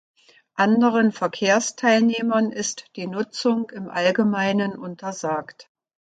[0.55, 5.69] Anderen Verkehrsteilnehmern ist die Nutzung im Allgemeinen untersagt.